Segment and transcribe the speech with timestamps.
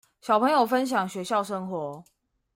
[0.19, 2.03] 小朋友分享學校生活